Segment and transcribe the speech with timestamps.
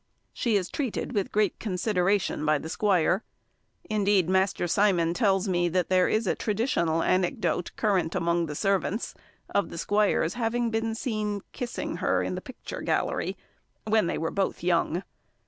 [0.33, 3.23] She is treated with great consideration by the squire.
[3.87, 9.13] Indeed, Master Simon tells me that there is a traditional anecdote current among the servants,
[9.53, 13.37] of the squire's having been seen kissing her in the picture gallery,
[13.85, 15.03] when they were both young.